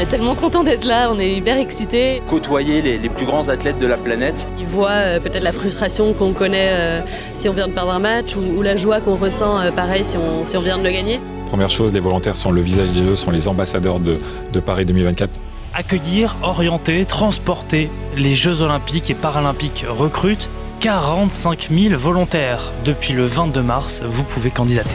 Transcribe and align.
On 0.00 0.02
est 0.02 0.06
tellement 0.06 0.34
content 0.34 0.64
d'être 0.64 0.86
là, 0.86 1.10
on 1.12 1.18
est 1.18 1.30
hyper 1.30 1.58
excités. 1.58 2.22
Côtoyer 2.26 2.80
les, 2.80 3.10
plus 3.10 3.26
grands 3.26 3.50
athlètes 3.50 3.76
de 3.76 3.86
la 3.86 3.98
planète. 3.98 4.50
Ils 4.58 4.64
voient 4.64 4.88
euh, 4.92 5.20
peut-être 5.20 5.42
la 5.42 5.52
frustration 5.52 6.14
qu'on 6.14 6.32
connaît 6.32 7.02
euh, 7.02 7.06
si 7.34 7.50
on 7.50 7.52
vient 7.52 7.68
de 7.68 7.74
perdre 7.74 7.90
un 7.90 7.98
match 7.98 8.34
ou, 8.34 8.62
la 8.62 8.76
joie 8.76 9.02
qu'on 9.02 9.16
ressent 9.16 9.60
euh, 9.60 9.70
pareil 9.70 10.02
si 10.02 10.16
on, 10.16 10.46
si 10.46 10.56
on 10.56 10.62
vient 10.62 10.78
de 10.78 10.84
le 10.84 10.90
gagner. 10.90 11.20
Première 11.48 11.68
chose, 11.68 11.92
les 11.92 12.00
volontaires 12.00 12.38
sont 12.38 12.50
le 12.50 12.62
visage 12.62 12.88
des 12.92 13.02
Jeux, 13.02 13.14
sont 13.14 13.30
les 13.30 13.46
ambassadeurs 13.46 14.00
de, 14.00 14.16
de 14.50 14.60
Paris 14.60 14.86
2024 14.86 15.38
accueillir, 15.74 16.34
orienter, 16.42 17.04
transporter 17.04 17.90
les 18.16 18.34
Jeux 18.34 18.62
olympiques 18.62 19.10
et 19.10 19.14
paralympiques 19.14 19.84
recrutent 19.86 20.48
45 20.80 21.68
000 21.70 21.94
volontaires. 21.98 22.72
Depuis 22.86 23.12
le 23.12 23.26
22 23.26 23.60
mars, 23.60 24.02
vous 24.02 24.24
pouvez 24.24 24.50
candidater. 24.50 24.88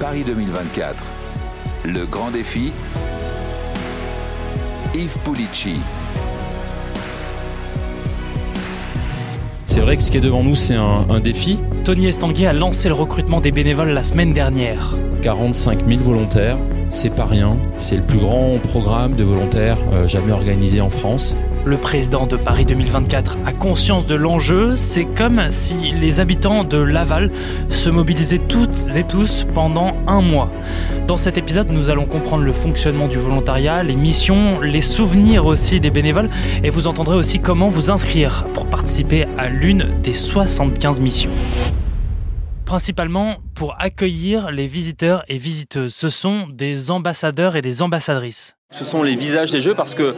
Paris 0.00 0.24
2024. 0.24 1.19
Le 1.84 2.04
grand 2.04 2.30
défi. 2.30 2.72
Yves 4.94 5.16
Pulici. 5.24 5.76
C'est 9.64 9.80
vrai 9.80 9.96
que 9.96 10.02
ce 10.02 10.10
qui 10.10 10.18
est 10.18 10.20
devant 10.20 10.42
nous, 10.42 10.54
c'est 10.54 10.74
un, 10.74 11.20
défi. 11.20 11.58
Tony 11.84 12.08
Estanguet 12.08 12.46
a 12.46 12.52
lancé 12.52 12.88
le 12.88 12.94
recrutement 12.94 13.40
des 13.40 13.50
bénévoles 13.50 13.90
la 13.90 14.02
semaine 14.02 14.34
dernière. 14.34 14.94
45 15.22 15.86
000 15.88 16.00
volontaires, 16.02 16.58
c'est 16.90 17.14
pas 17.14 17.24
rien. 17.24 17.56
C'est 17.78 17.96
le 17.96 18.02
plus 18.02 18.18
grand 18.18 18.58
programme 18.62 19.14
de 19.14 19.24
volontaires 19.24 19.78
euh, 19.92 20.06
jamais 20.06 20.32
organisé 20.32 20.82
en 20.82 20.90
France. 20.90 21.36
Le 21.66 21.76
président 21.76 22.26
de 22.26 22.36
Paris 22.36 22.64
2024 22.64 23.36
a 23.44 23.52
conscience 23.52 24.06
de 24.06 24.14
l'enjeu. 24.14 24.76
C'est 24.76 25.04
comme 25.04 25.50
si 25.50 25.92
les 25.92 26.18
habitants 26.18 26.64
de 26.64 26.78
Laval 26.78 27.30
se 27.68 27.90
mobilisaient 27.90 28.38
toutes 28.38 28.96
et 28.96 29.04
tous 29.04 29.46
pendant 29.52 29.92
un 30.06 30.22
mois. 30.22 30.50
Dans 31.06 31.18
cet 31.18 31.36
épisode, 31.36 31.70
nous 31.70 31.90
allons 31.90 32.06
comprendre 32.06 32.44
le 32.44 32.52
fonctionnement 32.54 33.08
du 33.08 33.18
volontariat, 33.18 33.82
les 33.82 33.96
missions, 33.96 34.60
les 34.60 34.80
souvenirs 34.80 35.44
aussi 35.44 35.80
des 35.80 35.90
bénévoles 35.90 36.30
et 36.64 36.70
vous 36.70 36.86
entendrez 36.86 37.16
aussi 37.16 37.40
comment 37.40 37.68
vous 37.68 37.90
inscrire 37.90 38.46
pour 38.54 38.66
participer 38.66 39.26
à 39.36 39.48
l'une 39.48 40.00
des 40.02 40.14
75 40.14 40.98
missions 40.98 41.30
principalement 42.64 43.38
pour 43.56 43.74
accueillir 43.80 44.52
les 44.52 44.68
visiteurs 44.68 45.24
et 45.26 45.38
visiteuses. 45.38 45.92
Ce 45.92 46.08
sont 46.08 46.46
des 46.52 46.92
ambassadeurs 46.92 47.56
et 47.56 47.62
des 47.62 47.82
ambassadrices. 47.82 48.54
Ce 48.70 48.84
sont 48.84 49.02
les 49.02 49.16
visages 49.16 49.50
des 49.50 49.60
jeux 49.60 49.74
parce 49.74 49.96
que 49.96 50.14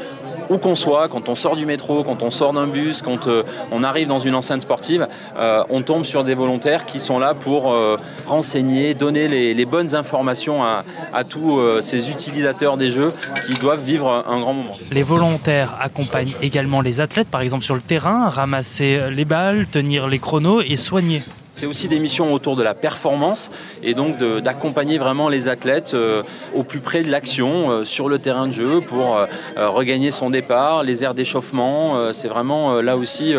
où 0.53 0.59
qu'on 0.59 0.75
soit, 0.75 1.09
quand 1.09 1.29
on 1.29 1.35
sort 1.35 1.57
du 1.57 1.65
métro, 1.65 2.03
quand 2.03 2.23
on 2.23 2.31
sort 2.31 2.53
d'un 2.53 2.67
bus, 2.67 3.01
quand 3.01 3.27
euh, 3.27 3.43
on 3.71 3.83
arrive 3.83 4.07
dans 4.07 4.19
une 4.19 4.35
enceinte 4.35 4.63
sportive, 4.63 5.09
euh, 5.39 5.65
on 5.71 5.81
tombe 5.81 6.05
sur 6.05 6.25
des 6.25 6.35
volontaires 6.35 6.85
qui 6.85 7.01
sont 7.01 7.19
là 7.19 7.33
pour 7.35 7.73
euh, 7.73 7.97
renseigner, 8.27 8.93
donner 8.95 9.29
les, 9.29 9.65
bonnes 9.65 9.95
informations 9.95 10.63
à, 10.63 10.85
à 11.15 11.25
tous 11.25 11.61
ces 11.81 12.11
utilisateurs 12.11 12.77
des 12.77 12.91
jeux 12.91 13.11
qui 13.47 13.55
doivent 13.55 13.83
vivre 13.83 14.25
un 14.27 14.41
grand 14.41 14.53
moment. 14.53 14.75
Les 14.93 15.05
volontaires 15.05 15.75
accompagnent 15.81 16.35
également 16.43 16.81
les 16.83 17.01
athlètes, 17.01 17.29
par 17.29 17.41
exemple 17.41 17.65
sur 17.65 17.77
le 17.77 17.81
terrain, 17.81 18.29
ramasser 18.29 19.01
les 19.11 19.25
balles, 19.25 19.67
tenir 19.73 20.09
les 20.09 20.19
chronos 20.19 20.61
et 20.61 20.77
soigner. 20.77 21.23
C'est 21.55 21.67
aussi 21.67 21.87
des 21.87 21.99
missions 21.99 22.33
autour 22.33 22.57
de 22.57 22.63
la 22.63 22.73
performance 22.73 23.51
et 23.83 23.93
donc 23.93 24.17
d'accompagner 24.17 24.97
vraiment 24.97 25.29
les 25.29 25.49
athlètes 25.49 25.93
euh, 25.93 26.23
au 26.55 26.63
plus 26.65 26.81
près 26.81 27.03
de 27.03 27.11
l'action 27.11 27.71
euh, 27.71 27.85
sur 27.85 28.09
le 28.09 28.19
terrain 28.19 28.49
de 28.49 28.55
jeu 28.55 28.81
pour 28.81 29.19
euh, 29.19 29.27
regagner 29.69 30.11
son 30.11 30.31
départ, 30.31 30.83
les 30.83 31.05
aires 31.05 31.13
d'échauffement. 31.13 32.13
C'est 32.13 32.29
vraiment 32.29 32.81
là 32.81 32.97
aussi 32.97 33.35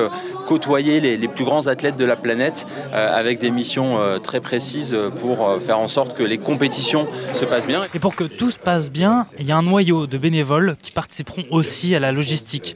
côtoyer 0.46 1.00
les, 1.00 1.18
les, 1.18 1.28
plus 1.28 1.46
grands 1.46 1.68
athlètes 1.68 1.96
de 1.96 2.06
la 2.06 2.16
planète 2.16 2.66
avec 2.92 3.40
des 3.40 3.52
missions 3.52 3.98
très 4.22 4.40
précises 4.40 4.96
pour 5.20 5.60
faire 5.60 5.80
en 5.80 5.88
sorte 5.88 6.16
que 6.16 6.24
les 6.24 6.38
compétitions 6.38 7.08
se 7.34 7.46
passent 7.46 7.68
bien. 7.68 7.84
Et 7.94 8.00
pour 8.00 8.16
que 8.16 8.24
tout 8.24 8.52
se 8.52 8.60
passe 8.60 8.92
bien, 8.92 9.26
il 9.40 9.46
y 9.46 9.52
a 9.52 9.58
un 9.58 9.64
noyau 9.64 10.08
de 10.08 10.18
bénévoles 10.18 10.76
qui 10.82 10.92
participeront 10.92 11.44
aussi 11.50 11.96
à 11.96 12.00
la 12.00 12.12
logistique. 12.12 12.76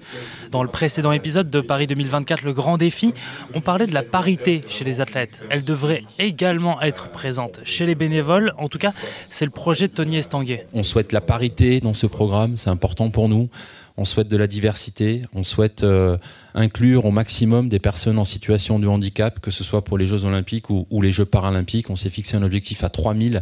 Dans 0.52 0.64
le 0.64 0.70
précédent 0.70 1.12
épisode 1.12 1.50
de 1.50 1.62
Paris 1.62 1.88
2024, 1.88 2.44
le 2.44 2.54
grand 2.54 2.78
défi, 2.78 3.14
on 3.54 3.62
parlait 3.62 3.86
de 3.86 3.94
la 3.94 4.04
parité 4.04 4.64
chez 4.70 4.86
les 4.86 5.02
athlètes. 5.02 5.44
Elle 5.50 5.64
devrait 5.64 6.04
également 6.20 6.82
être 6.82 7.10
présente 7.10 7.60
chez 7.64 7.86
les 7.86 7.96
bénévoles. 7.96 8.54
En 8.58 8.70
tout 8.70 8.78
cas, 8.78 8.94
c'est 9.30 9.46
le 9.46 9.52
projet 9.52 9.88
de 9.88 9.94
Tony 9.94 10.18
Estanguet. 10.18 10.68
On 10.74 10.84
souhaite 10.84 11.12
la 11.12 11.22
parité 11.22 11.80
dans 11.80 11.94
ce 11.94 12.08
programme, 12.08 12.58
c'est 12.58 12.70
important 12.70 13.10
pour 13.10 13.30
nous. 13.30 13.50
On 13.98 14.06
souhaite 14.06 14.28
de 14.28 14.38
la 14.38 14.46
diversité, 14.46 15.24
on 15.34 15.44
souhaite 15.44 15.84
euh, 15.84 16.18
inclure 16.58 17.06
au 17.06 17.12
maximum 17.12 17.70
des 17.70 17.80
personnes 17.80 18.18
en 18.18 18.26
situation 18.26 18.80
de 18.80 18.88
handicap, 18.88 19.40
que 19.40 19.52
ce 19.52 19.64
soit 19.64 19.84
pour 19.84 19.98
les 19.98 20.08
Jeux 20.08 20.26
olympiques 20.26 20.70
ou, 20.70 21.02
les 21.02 21.12
Jeux 21.12 21.26
paralympiques. 21.26 21.90
On 21.90 21.96
s'est 21.96 22.10
fixé 22.10 22.36
un 22.36 22.44
objectif 22.44 22.84
à 22.84 22.90
3000 22.90 23.42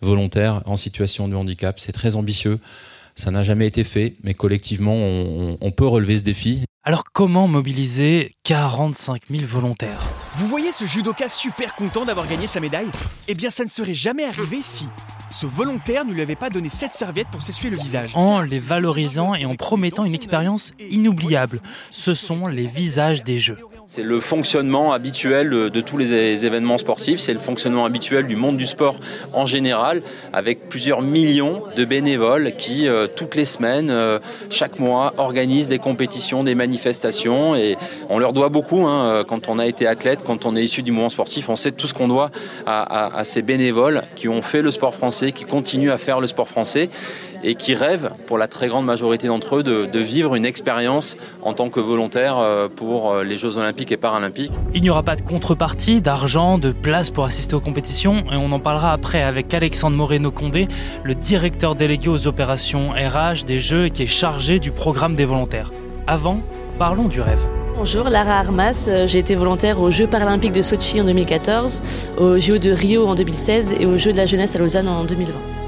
volontaires 0.00 0.62
en 0.64 0.76
situation 0.76 1.28
de 1.28 1.34
handicap. 1.34 1.78
C'est 1.78 1.92
très 1.92 2.14
ambitieux. 2.14 2.58
Ça 3.14 3.30
n'a 3.30 3.42
jamais 3.42 3.66
été 3.66 3.84
fait, 3.84 4.16
mais 4.22 4.32
collectivement, 4.32 4.94
on, 4.94 5.70
peut 5.70 5.86
relever 5.86 6.16
ce 6.16 6.22
défi. 6.22 6.62
Alors 6.84 7.04
comment 7.12 7.46
mobiliser 7.46 8.32
45 8.44 9.22
000 9.30 9.44
volontaires? 9.44 10.00
Vous 10.34 10.46
voyez 10.46 10.72
ce 10.72 10.86
judoka 10.86 11.28
super 11.28 11.74
content 11.74 12.04
d'avoir 12.04 12.26
gagné 12.26 12.46
sa 12.46 12.58
médaille? 12.58 12.90
Eh 13.28 13.34
bien 13.34 13.50
ça 13.50 13.64
ne 13.64 13.68
serait 13.68 13.94
jamais 13.94 14.24
arrivé 14.24 14.62
si 14.62 14.86
ce 15.32 15.46
volontaire 15.46 16.04
ne 16.04 16.12
lui 16.12 16.22
avait 16.22 16.36
pas 16.36 16.50
donné 16.50 16.68
cette 16.68 16.92
serviette 16.92 17.28
pour 17.28 17.42
s'essuyer 17.42 17.70
le 17.70 17.78
visage. 17.78 18.12
En 18.14 18.42
les 18.42 18.58
valorisant 18.58 19.34
et 19.34 19.44
en 19.46 19.56
promettant 19.56 20.04
une 20.04 20.14
expérience 20.14 20.72
inoubliable. 20.90 21.60
Ce 21.90 22.14
sont 22.14 22.46
les 22.46 22.66
visages 22.66 23.22
des 23.22 23.38
Jeux. 23.38 23.58
C'est 23.86 24.02
le 24.02 24.20
fonctionnement 24.20 24.92
habituel 24.92 25.50
de 25.50 25.80
tous 25.80 25.98
les 25.98 26.46
événements 26.46 26.78
sportifs, 26.78 27.18
c'est 27.18 27.32
le 27.32 27.40
fonctionnement 27.40 27.84
habituel 27.84 28.26
du 28.26 28.36
monde 28.36 28.56
du 28.56 28.64
sport 28.64 28.94
en 29.32 29.44
général, 29.44 30.02
avec 30.32 30.68
plusieurs 30.68 31.02
millions 31.02 31.62
de 31.76 31.84
bénévoles 31.84 32.52
qui, 32.56 32.86
euh, 32.86 33.06
toutes 33.08 33.34
les 33.34 33.44
semaines, 33.44 33.90
euh, 33.90 34.18
chaque 34.50 34.78
mois, 34.78 35.14
organisent 35.16 35.68
des 35.68 35.78
compétitions, 35.78 36.44
des 36.44 36.54
manifestations. 36.54 37.56
Et 37.56 37.76
on 38.08 38.18
leur 38.18 38.32
doit 38.32 38.50
beaucoup. 38.50 38.86
Hein, 38.86 39.06
euh, 39.06 39.24
quand 39.24 39.48
on 39.48 39.58
a 39.58 39.66
été 39.66 39.86
athlète, 39.86 40.20
quand 40.24 40.46
on 40.46 40.54
est 40.54 40.62
issu 40.62 40.82
du 40.82 40.92
mouvement 40.92 41.08
sportif, 41.08 41.48
on 41.48 41.56
sait 41.56 41.72
tout 41.72 41.86
ce 41.86 41.94
qu'on 41.94 42.08
doit 42.08 42.30
à, 42.66 43.16
à 43.16 43.24
ces 43.24 43.42
bénévoles 43.42 44.02
qui 44.14 44.28
ont 44.28 44.42
fait 44.42 44.62
le 44.62 44.70
sport 44.70 44.94
français, 44.94 45.32
qui 45.32 45.44
continuent 45.44 45.90
à 45.90 45.98
faire 45.98 46.20
le 46.20 46.28
sport 46.28 46.48
français 46.48 46.88
et 47.42 47.54
qui 47.54 47.74
rêvent, 47.74 48.10
pour 48.26 48.38
la 48.38 48.48
très 48.48 48.68
grande 48.68 48.84
majorité 48.84 49.26
d'entre 49.26 49.56
eux, 49.56 49.62
de, 49.62 49.98
vivre 49.98 50.34
une 50.34 50.44
expérience 50.44 51.16
en 51.42 51.52
tant 51.52 51.70
que 51.70 51.80
volontaire 51.80 52.38
euh, 52.38 52.68
pour 52.68 53.10
euh, 53.12 53.24
les 53.24 53.36
Jeux 53.36 53.56
olympiques 53.56 53.92
et 53.92 53.96
paralympiques. 53.96 54.52
Il 54.74 54.82
n'y 54.82 54.90
aura 54.90 55.02
pas 55.02 55.16
de 55.16 55.22
contrepartie, 55.22 56.00
d'argent, 56.00 56.58
de 56.58 56.72
place 56.72 57.10
pour 57.10 57.24
assister 57.24 57.54
aux 57.54 57.60
compétitions 57.60 58.24
et 58.32 58.36
on 58.36 58.50
en 58.52 58.58
parlera 58.58 58.92
après 58.92 59.22
avec 59.22 59.54
Alexandre 59.54 59.96
Moreno-Condé, 59.96 60.68
le 61.04 61.14
directeur 61.14 61.74
délégué 61.74 62.08
aux 62.08 62.26
opérations 62.26 62.90
RH 62.90 63.44
des 63.44 63.60
Jeux 63.60 63.86
et 63.86 63.90
qui 63.90 64.02
est 64.02 64.06
chargé 64.06 64.58
du 64.58 64.70
programme 64.70 65.14
des 65.14 65.24
volontaires. 65.24 65.72
Avant, 66.06 66.40
parlons 66.78 67.08
du 67.08 67.20
rêve. 67.20 67.46
Bonjour, 67.76 68.04
Lara 68.04 68.38
Armas. 68.38 68.86
Euh, 68.88 69.06
j'ai 69.06 69.20
été 69.20 69.34
volontaire 69.34 69.80
aux 69.80 69.90
Jeux 69.90 70.06
paralympiques 70.06 70.52
de 70.52 70.62
Sochi 70.62 71.00
en 71.00 71.04
2014, 71.04 71.82
aux 72.18 72.38
Jeux 72.38 72.58
de 72.58 72.70
Rio 72.70 73.06
en 73.06 73.14
2016 73.14 73.76
et 73.78 73.86
aux 73.86 73.98
Jeux 73.98 74.12
de 74.12 74.18
la 74.18 74.26
jeunesse 74.26 74.54
à 74.56 74.58
Lausanne 74.58 74.88
en 74.88 75.04
2020. 75.04 75.61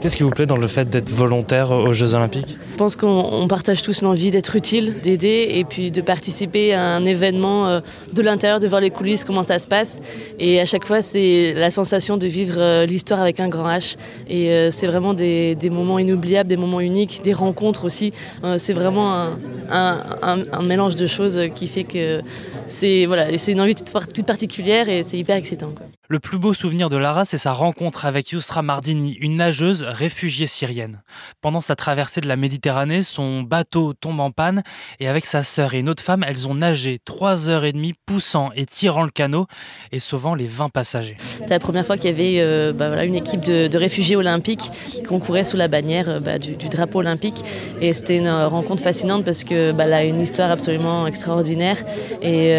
Qu'est-ce 0.00 0.16
qui 0.16 0.22
vous 0.22 0.30
plaît 0.30 0.46
dans 0.46 0.58
le 0.58 0.66
fait 0.66 0.88
d'être 0.90 1.08
volontaire 1.08 1.70
aux 1.70 1.94
Jeux 1.94 2.14
Olympiques 2.14 2.56
Je 2.72 2.76
pense 2.76 2.96
qu'on 2.96 3.46
partage 3.48 3.82
tous 3.82 4.02
l'envie 4.02 4.30
d'être 4.30 4.54
utile, 4.54 4.94
d'aider 5.02 5.48
et 5.52 5.64
puis 5.64 5.90
de 5.90 6.02
participer 6.02 6.74
à 6.74 6.82
un 6.82 7.04
événement 7.06 7.66
euh, 7.66 7.80
de 8.12 8.22
l'intérieur, 8.22 8.60
de 8.60 8.68
voir 8.68 8.82
les 8.82 8.90
coulisses, 8.90 9.24
comment 9.24 9.42
ça 9.42 9.58
se 9.58 9.66
passe. 9.66 10.02
Et 10.38 10.60
à 10.60 10.66
chaque 10.66 10.84
fois, 10.84 11.00
c'est 11.00 11.54
la 11.54 11.70
sensation 11.70 12.18
de 12.18 12.26
vivre 12.26 12.56
euh, 12.58 12.84
l'histoire 12.84 13.20
avec 13.20 13.40
un 13.40 13.48
grand 13.48 13.68
H. 13.68 13.96
Et 14.28 14.50
euh, 14.50 14.70
c'est 14.70 14.86
vraiment 14.86 15.14
des, 15.14 15.56
moments 15.70 15.98
inoubliables, 15.98 16.48
des 16.48 16.58
moments 16.58 16.80
uniques, 16.80 17.22
des 17.24 17.32
rencontres 17.32 17.84
aussi. 17.84 18.12
C'est 18.58 18.72
vraiment 18.72 19.30
un, 19.70 20.62
mélange 20.62 20.94
de 20.96 21.06
choses 21.06 21.40
qui 21.54 21.66
fait 21.66 21.84
que 21.84 22.20
c'est 22.66 23.06
voilà, 23.06 23.28
une 23.30 23.60
envie 23.60 23.74
toute, 23.74 24.26
particulière 24.26 24.88
et 24.88 25.02
c'est 25.02 25.18
hyper 25.18 25.36
excitant. 25.36 25.72
Le 26.08 26.20
plus 26.20 26.38
beau 26.38 26.54
souvenir 26.54 26.88
de 26.88 26.96
Lara, 26.96 27.24
c'est 27.24 27.36
sa 27.36 27.52
rencontre 27.52 28.06
avec 28.06 28.30
Yousra 28.30 28.62
Mardini, 28.62 29.14
une 29.14 29.34
nageuse 29.34 29.82
réfugiée 29.82 30.46
syrienne. 30.46 31.02
Pendant 31.40 31.60
sa 31.60 31.74
traversée 31.74 32.20
de 32.20 32.28
la 32.28 32.36
Méditerranée, 32.36 33.02
son 33.02 33.42
bateau 33.42 33.92
tombe 33.92 34.20
en 34.20 34.30
panne 34.30 34.62
et 35.00 35.08
avec 35.08 35.26
sa 35.26 35.42
sœur 35.42 35.74
et 35.74 35.80
une 35.80 35.88
autre 35.88 36.04
femme, 36.04 36.24
elles 36.24 36.46
ont 36.46 36.54
nagé 36.54 37.00
trois 37.04 37.48
heures 37.48 37.64
et 37.64 37.72
demie, 37.72 37.92
poussant 38.06 38.50
et 38.54 38.66
tirant 38.66 39.02
le 39.02 39.10
canot 39.10 39.48
et 39.90 39.98
sauvant 39.98 40.36
les 40.36 40.46
20 40.46 40.68
passagers. 40.68 41.16
C'était 41.18 41.54
la 41.54 41.58
première 41.58 41.84
fois 41.84 41.96
qu'il 41.96 42.08
y 42.08 42.12
avait 42.12 42.36
euh, 42.38 42.72
bah, 42.72 43.04
une 43.04 43.16
équipe 43.16 43.40
de, 43.40 43.76
réfugiés 43.76 44.14
olympiques 44.14 44.70
qui 44.86 45.02
concourait 45.02 45.42
sous 45.42 45.56
la 45.56 45.66
bannière 45.66 46.08
euh, 46.08 46.20
bah, 46.20 46.38
du, 46.38 46.54
drapeau 46.54 47.00
olympique 47.00 47.42
et 47.80 47.92
c'était 47.92 48.18
une 48.18 48.28
euh, 48.28 48.46
rencontre 48.46 48.80
fascinante 48.80 49.24
parce 49.24 49.42
que 49.42 49.72
bah, 49.72 49.84
a 49.92 50.04
une 50.04 50.20
histoire 50.20 50.52
absolument 50.52 51.08
extraordinaire 51.08 51.84
et 52.22 52.52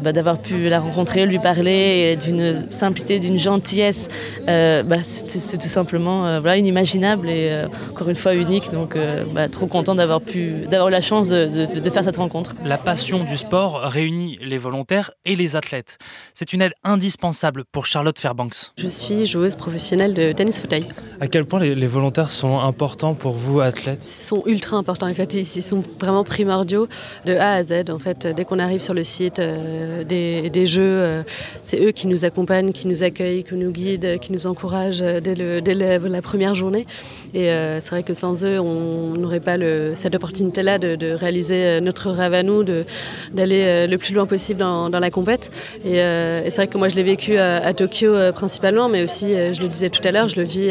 d'avoir 0.00 0.38
pu 0.38 0.68
la 0.68 0.80
rencontrer, 0.80 1.24
lui 1.24 1.38
parler 1.38 2.16
d'une 2.16 2.70
simple 2.70 2.89
simplicité, 2.90 3.18
d'une 3.18 3.38
gentillesse, 3.38 4.08
bah, 4.46 5.02
c'est 5.02 5.58
tout 5.58 5.68
simplement 5.68 6.40
voilà, 6.40 6.56
inimaginable 6.56 7.28
et 7.28 7.64
encore 7.90 8.08
une 8.08 8.16
fois 8.16 8.34
unique. 8.34 8.72
Donc 8.72 8.96
bah, 9.34 9.48
trop 9.48 9.66
content 9.66 9.94
d'avoir 9.94 10.20
pu 10.20 10.66
d'avoir 10.70 10.88
eu 10.88 10.92
la 10.92 11.00
chance 11.00 11.28
de, 11.28 11.80
de 11.80 11.90
faire 11.90 12.04
cette 12.04 12.16
rencontre. 12.16 12.54
La 12.64 12.78
passion 12.78 13.24
du 13.24 13.36
sport 13.36 13.80
réunit 13.82 14.38
les 14.42 14.58
volontaires 14.58 15.12
et 15.24 15.36
les 15.36 15.56
athlètes. 15.56 15.98
C'est 16.34 16.52
une 16.52 16.62
aide 16.62 16.72
indispensable 16.84 17.64
pour 17.72 17.86
Charlotte 17.86 18.18
Fairbanks. 18.18 18.72
Je 18.76 18.88
suis 18.88 19.26
joueuse 19.26 19.56
professionnelle 19.56 20.14
de 20.14 20.32
tennis 20.32 20.60
fauteuil. 20.60 20.86
À 21.22 21.28
quel 21.28 21.44
point 21.44 21.60
les, 21.60 21.86
volontaires 21.86 22.30
sont 22.30 22.60
importants 22.60 23.12
pour 23.12 23.32
vous, 23.32 23.60
athlètes 23.60 24.00
Ils 24.02 24.08
sont 24.08 24.42
ultra 24.46 24.78
importants. 24.78 25.06
En 25.06 25.12
fait, 25.12 25.34
ils 25.34 25.44
sont 25.44 25.82
vraiment 26.00 26.24
primordiaux 26.24 26.88
de 27.26 27.34
A 27.34 27.56
à 27.56 27.62
Z. 27.62 27.90
En 27.90 27.98
fait, 27.98 28.26
dès 28.26 28.46
qu'on 28.46 28.58
arrive 28.58 28.80
sur 28.80 28.94
le 28.94 29.04
site 29.04 29.38
euh, 29.38 30.02
des, 30.02 30.64
jeux, 30.64 30.80
euh, 30.82 31.22
c'est 31.60 31.78
eux 31.84 31.90
qui 31.90 32.06
nous 32.06 32.24
accompagnent, 32.24 32.72
qui 32.72 32.88
nous 32.88 33.02
accueillent, 33.02 33.44
qui 33.44 33.54
nous 33.54 33.70
guident, 33.70 34.18
qui 34.18 34.32
nous 34.32 34.46
encouragent 34.46 35.02
euh, 35.02 35.20
dès, 35.20 35.34
la 35.74 36.22
première 36.22 36.54
journée. 36.54 36.86
Et 37.34 37.48
c'est 37.80 37.90
vrai 37.90 38.02
que 38.02 38.14
sans 38.14 38.42
eux, 38.46 38.58
on 38.58 39.12
n'aurait 39.12 39.40
pas 39.40 39.58
cette 39.94 40.14
opportunité-là 40.14 40.78
de, 40.78 41.12
réaliser 41.12 41.80
notre 41.82 42.10
rêve 42.10 42.32
à 42.32 42.42
nous, 42.42 42.64
d'aller 42.64 43.86
le 43.86 43.96
plus 43.98 44.14
loin 44.14 44.24
possible 44.24 44.60
dans, 44.60 44.88
la 44.88 45.10
compète. 45.10 45.50
Et, 45.84 45.96
c'est 45.96 46.56
vrai 46.56 46.66
que 46.66 46.78
moi, 46.78 46.88
je 46.88 46.96
l'ai 46.96 47.02
vécu 47.02 47.36
à, 47.36 47.72
Tokyo 47.74 48.14
principalement, 48.32 48.88
mais 48.88 49.04
aussi, 49.04 49.32
je 49.32 49.60
le 49.60 49.68
disais 49.68 49.90
tout 49.90 50.06
à 50.06 50.10
l'heure, 50.10 50.28
je 50.28 50.36
le 50.36 50.42
vis 50.42 50.70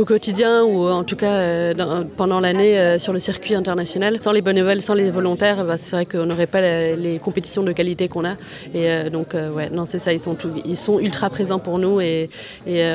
au 0.00 0.04
quotidien 0.04 0.64
ou 0.64 0.88
en 0.88 1.04
tout 1.04 1.16
cas 1.16 1.32
euh, 1.32 2.04
pendant 2.16 2.40
l'année 2.40 2.78
euh, 2.78 2.98
sur 2.98 3.12
le 3.12 3.18
circuit 3.18 3.54
international. 3.54 4.20
Sans 4.20 4.32
les 4.32 4.40
bénévoles, 4.40 4.80
sans 4.80 4.94
les 4.94 5.10
volontaires, 5.10 5.64
bah, 5.64 5.76
c'est 5.76 5.94
vrai 5.94 6.06
qu'on 6.06 6.26
n'aurait 6.26 6.46
pas 6.46 6.60
les, 6.60 7.18
compétitions 7.18 7.62
de 7.62 7.72
qualité 7.72 8.08
qu'on 8.08 8.24
a. 8.24 8.36
Et 8.72 8.90
euh, 8.90 9.10
donc, 9.10 9.34
ouais, 9.34 9.68
non, 9.70 9.84
c'est 9.84 9.98
ça, 9.98 10.12
ils 10.12 10.20
sont, 10.20 10.36
ils 10.64 10.76
sont 10.76 10.98
ultra 10.98 11.28
présents 11.28 11.58
pour 11.58 11.78
nous 11.78 12.00
et, 12.00 12.30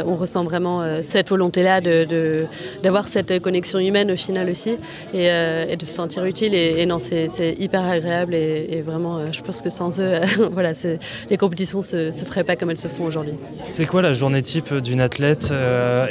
on 0.07 0.15
ressent 0.15 0.43
vraiment 0.43 0.83
cette 1.03 1.29
volonté-là 1.29 1.81
de, 1.81 2.45
d'avoir 2.81 3.07
cette 3.07 3.41
connexion 3.41 3.79
humaine 3.79 4.11
au 4.11 4.15
final 4.15 4.49
aussi 4.49 4.77
et, 5.13 5.27
de 5.75 5.85
se 5.85 5.93
sentir 5.93 6.25
utile. 6.25 6.55
Et, 6.55 6.85
non, 6.85 6.97
c'est, 6.99 7.27
hyper 7.59 7.83
agréable 7.85 8.33
et, 8.33 8.81
vraiment, 8.81 9.31
je 9.31 9.41
pense 9.41 9.61
que 9.61 9.69
sans 9.69 9.99
eux, 9.99 10.21
voilà, 10.51 10.71
les 11.29 11.37
compétitions 11.37 11.79
ne 11.79 12.11
se 12.11 12.25
feraient 12.25 12.43
pas 12.43 12.55
comme 12.55 12.71
elles 12.71 12.77
se 12.77 12.87
font 12.87 13.05
aujourd'hui. 13.05 13.33
C'est 13.71 13.85
quoi 13.85 14.01
la 14.01 14.13
journée 14.13 14.41
type 14.41 14.73
d'une 14.73 15.01
athlète 15.01 15.53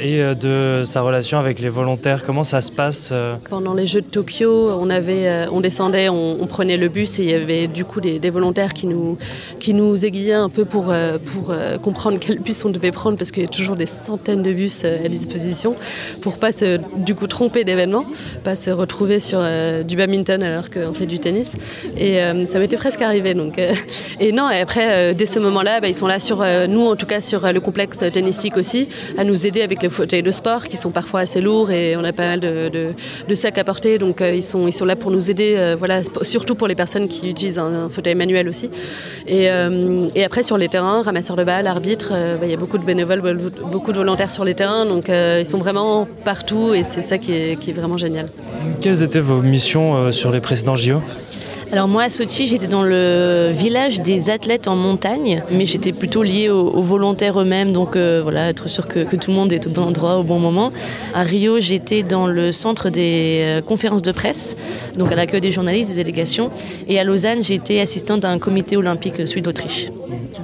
et 0.01 0.19
de 0.35 0.84
sa 0.85 1.03
relation 1.03 1.39
avec 1.39 1.61
les 1.61 1.69
volontaires 1.69 2.23
Comment 2.23 2.45
ça 2.45 2.61
se 2.61 2.73
passe 2.73 3.11
euh 3.13 3.37
Pendant 3.49 3.75
les 3.75 3.87
Jeux 3.87 4.01
de 4.01 4.07
Tokyo, 4.07 4.71
on, 4.71 4.91
avait, 4.91 5.27
euh, 5.29 5.47
on 5.51 5.61
descendait, 5.61 6.09
on, 6.09 6.47
prenait 6.47 6.77
le 6.77 6.89
bus 6.89 7.19
et 7.19 7.23
il 7.23 7.31
y 7.31 7.35
avait 7.35 7.67
du 7.67 7.85
coup 7.85 8.01
des, 8.01 8.31
volontaires 8.31 8.73
qui 8.73 8.87
nous, 8.87 9.19
qui 9.61 9.75
nous 9.75 10.05
aiguillaient 10.05 10.33
un 10.35 10.49
peu 10.49 10.65
pour, 10.65 10.91
euh, 10.91 11.19
pour 11.19 11.55
comprendre 11.83 12.19
quel 12.21 12.39
bus 12.39 12.65
on 12.65 12.71
devait 12.71 12.93
prendre 12.93 13.17
parce 13.17 13.33
qu'il 13.33 13.43
y 13.43 13.47
a 13.47 13.49
toujours 13.49 13.77
des 13.77 13.87
centaines 13.87 14.43
de 14.43 14.53
bus 14.53 14.85
à 14.85 15.09
disposition 15.09 15.77
pour 16.21 16.39
pas 16.39 16.53
se 16.53 16.79
du 16.97 17.15
coup 17.15 17.27
tromper 17.27 17.65
d'événement, 17.65 18.05
pas 18.43 18.57
se 18.57 18.71
retrouver 18.71 19.21
sur 19.21 19.43
du 19.85 19.97
badminton 19.97 20.43
alors 20.43 20.71
qu'on 20.71 20.93
fait 20.93 21.07
du 21.07 21.19
tennis. 21.19 21.57
Et 21.97 22.19
ça 22.45 22.59
m'était 22.59 22.77
presque 22.77 23.03
arrivé. 23.03 23.35
Donc, 23.35 23.59
et 24.21 24.33
non, 24.33 24.51
et 24.51 24.59
après, 24.59 25.15
dès 25.15 25.27
ce 25.27 25.39
moment-là, 25.39 25.81
bah, 25.81 25.89
ils 25.89 25.95
sont 25.95 26.07
là 26.07 26.21
sur 26.21 26.45
nous, 26.69 26.87
en 26.87 26.97
tout 26.97 27.07
cas 27.07 27.21
sur 27.21 27.53
le 27.53 27.61
complexe 27.61 28.05
tennistique 28.13 28.57
aussi, 28.57 28.89
à 29.17 29.25
nous 29.25 29.47
aider 29.47 29.63
avec 29.63 29.83
les 29.83 29.89
fauteuils 29.89 30.23
de 30.23 30.31
sport 30.31 30.64
qui 30.69 30.77
sont 30.77 30.91
parfois 30.91 31.21
assez 31.21 31.41
lourds 31.41 31.71
et 31.71 31.97
on 31.97 32.05
a 32.05 32.13
pas 32.13 32.27
mal 32.27 32.41
de, 32.41 32.95
sacs 33.35 33.59
à 33.59 33.65
porter. 33.65 33.99
Donc 33.99 34.21
euh, 34.21 34.35
ils, 34.35 34.43
sont, 34.43 34.67
ils 34.67 34.73
sont 34.73 34.85
là 34.85 34.97
pour 34.97 35.11
nous 35.11 35.31
aider, 35.31 35.55
euh, 35.57 35.77
voilà, 35.79 36.03
surtout 36.23 36.55
pour 36.55 36.69
les 36.69 36.75
personnes 36.75 37.09
qui 37.09 37.31
utilisent 37.31 37.59
un, 37.59 37.89
fauteuil 37.89 38.15
manuel 38.15 38.49
aussi. 38.49 38.71
Euh, 39.31 40.09
et, 40.15 40.25
après 40.25 40.43
sur 40.43 40.59
les 40.59 40.69
terrains, 40.69 41.03
ramasseurs 41.03 41.37
de 41.37 41.45
balles, 41.45 41.67
arbitres, 41.67 42.11
bah, 42.11 42.45
il 42.45 42.51
y 42.51 42.55
a 42.55 42.57
beaucoup 42.57 42.79
de 42.79 42.85
bénévoles, 42.85 43.23
beaucoup 43.71 43.93
de 43.93 43.99
volontaires 43.99 44.31
sur 44.31 44.45
les 44.45 44.55
terrains. 44.55 44.87
Donc 44.87 45.09
ils 45.09 45.47
sont 45.47 45.59
vraiment 45.59 46.07
partout 46.25 46.75
et 46.75 46.83
c'est 46.83 47.03
ça 47.03 47.19
qui 47.19 47.33
est, 47.33 47.59
qui 47.59 47.71
est, 47.71 47.75
vraiment 47.75 47.97
génial. 47.97 48.29
Quelles 48.81 49.03
étaient 49.03 49.21
vos 49.21 49.43
missions 49.43 50.13
sur 50.13 50.31
les 50.31 50.41
précédents 50.41 50.77
JO 50.77 51.01
alors 51.73 51.89
moi 51.89 52.05
à 52.05 52.09
Sochi, 52.09 52.47
j'étais 52.47 52.69
dans 52.69 52.85
le 52.85 53.51
village 53.53 54.01
des 54.01 54.31
athlètes 54.31 54.69
en 54.69 54.77
montagne, 54.77 55.43
mais 55.51 55.67
j'étais 55.67 55.91
plutôt 55.93 56.23
liée 56.23 56.49
aux, 56.49 56.81
volontaires 56.83 57.41
eux-mêmes, 57.41 57.73
donc 57.73 57.97
euh, 57.97 58.21
voilà, 58.23 58.49
être 58.49 58.69
sûr 58.69 58.87
que, 58.87 59.01
tout 59.17 59.33
le 59.33 59.37
monde 59.37 59.53
est 59.53 59.67
au 59.67 59.71
bon 59.71 59.83
endroit 59.83 60.19
au 60.19 60.23
bon 60.23 60.39
moment. 60.39 60.54
À 61.15 61.23
Rio, 61.23 61.61
j'étais 61.61 62.03
dans 62.03 62.27
le 62.27 62.53
centre 62.53 62.91
des 62.91 63.41
euh, 63.43 63.63
conférences 63.63 64.03
de 64.03 64.13
presse, 64.13 64.57
donc 64.97 65.13
à 65.13 65.15
l'accueil 65.15 65.41
des 65.41 65.51
journalistes, 65.51 65.91
des 65.91 65.97
délégations, 65.97 66.51
et 66.89 66.99
à 66.99 67.05
Lausanne, 67.05 67.43
j'étais 67.43 67.81
assistante 67.81 68.21
d'un 68.21 68.39
comité 68.39 68.77
olympique 68.77 69.21
euh, 69.21 69.27
suisse 69.27 69.43
d'Autriche. 69.43 69.89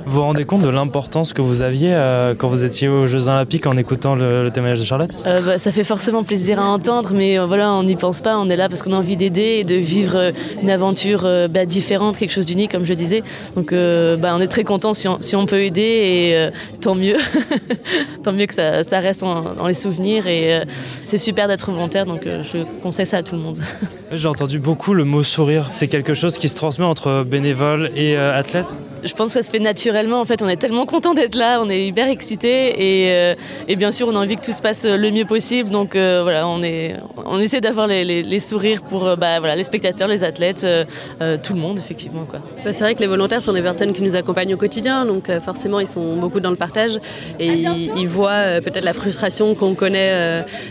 Vous 0.07 0.17
vous 0.17 0.23
rendez 0.23 0.45
compte 0.45 0.62
de 0.62 0.69
l'importance 0.69 1.33
que 1.33 1.43
vous 1.43 1.62
aviez 1.62 1.97
quand 2.39 2.49
vous 2.49 2.65
étiez 2.65 2.89
aux 2.89 3.07
Jeux 3.07 3.29
Olympiques 3.29 3.67
en 3.67 3.77
écoutant 3.77 4.17
le, 4.17 4.49
témoignage 4.51 4.81
de 4.81 4.85
Charlotte? 4.85 5.11
Bah, 5.25 5.59
Ça 5.59 5.71
fait 5.71 5.85
forcément 5.85 6.25
plaisir 6.25 6.59
à 6.59 6.65
entendre, 6.65 7.12
mais 7.15 7.39
voilà, 7.39 7.73
on 7.73 7.85
n'y 7.85 7.97
pense 7.97 8.21
pas, 8.21 8.37
on 8.39 8.49
est 8.49 8.57
là 8.57 8.69
parce 8.69 8.83
qu'on 8.83 8.93
a 8.93 8.97
envie 8.97 9.17
d'aider 9.17 9.59
et 9.61 9.65
de 9.65 9.77
vivre 9.77 10.33
une 10.62 10.71
aventure 10.71 11.25
euh, 11.25 11.49
bah, 11.49 11.65
différente, 11.65 12.19
quelque 12.19 12.33
chose 12.33 12.47
d'unique, 12.47 12.73
comme 12.73 12.85
je 12.85 12.95
disais. 12.95 13.23
Donc 13.57 13.73
euh, 13.73 14.17
bah, 14.17 14.33
on 14.37 14.41
est 14.41 14.49
très 14.49 14.65
content 14.65 14.93
si 14.95 15.09
on, 15.09 15.47
peut 15.47 15.62
aider 15.62 15.81
et 15.81 16.37
euh, 16.37 16.51
tant 16.81 16.95
mieux. 16.95 17.17
tant 18.23 18.33
mieux 18.33 18.47
que 18.47 18.55
ça, 18.55 18.83
reste 19.01 19.21
dans 19.21 19.67
les 19.67 19.75
souvenirs 19.75 20.00
et 20.06 20.61
c'est 21.05 21.19
super 21.19 21.49
d'être 21.49 21.70
volontaire, 21.70 22.06
donc 22.06 22.23
je 22.25 22.64
conseille 22.82 23.06
ça 23.06 23.19
à 23.19 23.23
tout 23.23 23.35
le 23.35 23.41
monde. 23.41 23.58
J'ai 24.12 24.29
entendu 24.29 24.58
beaucoup 24.58 24.94
le 24.94 25.05
mot 25.05 25.23
sourire. 25.23 25.69
C'est 25.70 25.88
quelque 25.88 26.14
chose 26.14 26.37
qui 26.37 26.49
se 26.49 26.56
transmet 26.56 26.85
entre 26.85 27.25
bénévoles 27.25 27.91
et 27.97 28.17
athlètes? 28.17 28.75
Je 29.02 29.14
pense 29.14 29.29
que 29.29 29.32
ça 29.35 29.43
se 29.43 29.50
fait 29.50 29.61
naturellement. 29.61 30.20
En 30.20 30.26
fait, 30.26 30.43
on 30.43 30.49
est 30.49 30.56
tellement 30.56 30.85
content 30.85 31.14
d'être 31.14 31.35
là, 31.35 31.61
on 31.62 31.70
est 31.70 31.87
hyper 31.87 32.08
excités 32.08 33.06
et, 33.06 33.35
et, 33.69 33.76
bien 33.76 33.93
sûr, 33.93 34.08
on 34.08 34.17
a 34.17 34.19
envie 34.19 34.37
que 34.37 34.44
tout 34.44 34.52
se 34.52 34.61
passe 34.61 34.85
le 34.85 35.11
mieux 35.11 35.25
possible. 35.25 35.70
Donc 35.70 35.93
voilà, 35.94 36.47
on, 36.47 36.62
est, 36.62 36.97
on 37.25 37.38
essaie 37.38 37.61
d'avoir 37.61 37.87
les, 37.87 38.41
sourires 38.41 38.82
pour 38.82 39.17
bah, 39.17 39.38
voilà, 39.38 39.56
les 39.56 39.64
spectateurs, 39.64 40.08
les 40.08 40.23
athlètes, 40.23 40.67
euh, 41.20 41.37
tout 41.43 41.55
le 41.55 41.61
monde, 41.61 41.79
effectivement. 41.79 42.25
Bah, 42.64 42.73
c'est 42.73 42.85
vrai 42.85 42.94
que 42.94 43.00
les 43.00 43.06
volontaires 43.06 43.43
sont 43.43 43.52
des 43.52 43.62
personnes 43.62 43.93
qui 43.93 44.02
nous 44.02 44.17
accompagnent 44.17 44.55
au 44.55 44.56
quotidien, 44.56 45.05
donc 45.05 45.29
euh, 45.29 45.41
forcément, 45.41 45.81
ils 45.81 45.87
sont 45.87 46.17
beaucoup 46.17 46.41
dans 46.41 46.50
le 46.50 46.56
partage 46.56 46.99
et 47.38 47.49
ils, 47.49 48.08
voient 48.08 48.31
euh, 48.31 48.61
peut-être 48.61 48.85
la 48.85 48.93
frustration 48.93 49.55
qu'on 49.55 49.75
connaît 49.75 49.89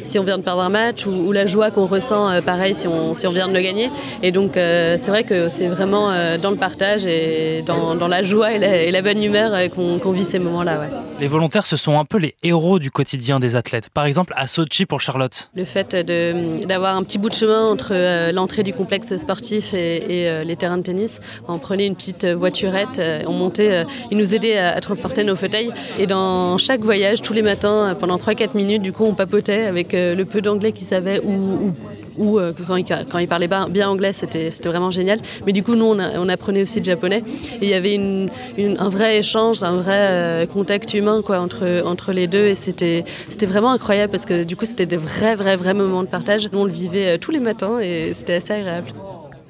si 0.04 0.20
on 0.20 0.24
vient 0.24 0.38
de 0.38 0.44
perdre 0.44 0.62
un 0.62 0.70
match 0.70 1.06
ou, 1.06 1.32
la 1.32 1.46
joie 1.46 1.72
qu'on 1.72 1.86
ressent, 1.86 2.42
pareil, 2.42 2.76
si 2.76 2.88
on, 2.88 3.14
si 3.14 3.28
on 3.28 3.32
vient 3.32 3.48
de 3.48 3.54
le 3.54 3.62
gagner. 3.62 3.92
Et 4.24 4.32
donc, 4.32 4.52
c'est 4.56 5.08
vrai 5.08 5.24
que 5.24 5.50
c'est 5.50 5.68
vraiment 5.68 6.10
dans 6.38 6.52
le 6.52 6.58
partage 6.58 7.06
et 7.06 7.64
dans, 7.66 8.08
la 8.08 8.24
joie 8.24 8.54
et 8.54 8.92
la, 8.92 9.02
bonne 9.02 9.22
humeur 9.22 9.52
qu'on 9.70 10.12
vit 10.12 10.24
ces 10.24 10.40
moments-là. 10.40 10.82
Les 11.20 11.28
volontaires, 11.28 11.66
ce 11.66 11.78
sont 11.78 12.00
un 12.00 12.06
peu 12.06 12.18
les 12.18 12.36
héros 12.44 12.80
du 12.80 12.92
quotidien 12.92 13.40
des 13.40 13.56
athlètes. 13.56 13.90
Par 13.90 14.06
exemple, 14.06 14.34
à 14.36 14.48
Sochi 14.48 14.86
pour 14.86 15.02
Charlotte. 15.02 15.50
Le 15.56 15.66
fait 15.66 15.96
d'avoir 15.96 16.96
un 16.96 17.04
petit 17.04 17.18
bout 17.18 17.30
de 17.30 17.36
chemin 17.36 17.66
entre 17.66 18.32
l'entrée 18.32 18.64
du 18.64 18.74
complexe 18.74 19.16
sportif 19.18 19.74
et 19.74 20.28
euh, 20.28 20.44
les 20.44 20.56
terrains 20.56 20.78
de 20.78 20.84
tennis. 20.84 21.20
On 21.48 21.60
prenait 21.60 21.88
une 21.88 21.96
petite 21.96 22.26
voiturette, 22.26 23.00
euh, 23.00 23.22
on 23.28 23.34
montait, 23.34 23.72
euh, 23.72 23.84
ils 24.12 24.18
nous 24.18 24.36
aidaient 24.36 24.58
à, 24.58 24.80
transporter 24.82 25.24
nos 25.24 25.36
fauteuils. 25.36 25.72
Et 25.98 26.08
dans 26.08 26.58
chaque 26.58 26.82
voyage, 26.82 27.22
tous 27.22 27.34
les 27.34 27.42
matins, 27.42 27.96
pendant 28.00 28.18
3-4 28.18 28.56
minutes, 28.56 28.82
du 28.82 28.94
coup, 28.94 29.06
on 29.10 29.16
papotait 29.16 29.66
avec 29.66 29.94
le 29.94 30.24
peu 30.24 30.42
d'anglais 30.42 30.72
qu'ils 30.72 30.88
savaient 30.88 31.20
ou, 31.24 31.74
ou 32.18 32.40
quand, 32.68 32.76
ils, 32.76 32.86
quand 32.86 33.26
parlaient 33.28 33.50
bien 33.70 33.90
anglais, 33.90 34.14
c'était 34.14 34.50
vraiment 34.66 34.92
génial. 34.92 35.20
Mais 35.46 35.54
du 35.54 35.64
coup, 35.64 35.76
nous, 35.76 35.86
on, 35.86 36.30
apprenait 36.30 36.62
aussi 36.62 36.80
le 36.80 36.86
japonais. 36.86 37.24
Il 37.62 37.68
y 37.68 37.74
avait 37.74 37.98
un 37.98 38.90
vrai 38.90 39.20
échange, 39.20 39.64
un 39.64 39.78
vrai 39.78 40.48
contact 40.52 40.94
humain 40.94 41.22
entre, 41.28 41.84
entre 41.86 42.12
les 42.12 42.28
deux. 42.28 42.46
Et 42.46 42.56
c'était 42.56 43.06
vraiment 43.44 43.72
incroyable 43.72 44.12
parce 44.12 44.26
que 44.26 44.44
du 44.44 44.56
coup, 44.56 44.66
c'était 44.66 44.86
des 44.86 44.98
vrais, 44.98 45.36
vrais, 45.36 45.56
vrais 45.56 45.74
moments 45.74 46.04
de 46.04 46.10
partage. 46.10 46.50
Nous, 46.52 46.60
on 46.60 46.66
le 46.66 46.74
vivait 46.74 47.18
tous 47.18 47.32
les 47.32 47.40
matins 47.40 47.80
et 47.80 48.12
c'était 48.14 48.36
assez 48.36 48.54
agréable. 48.54 48.90